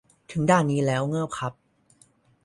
[0.31, 1.53] ถึงด่านนี้แล้วเงิบครับ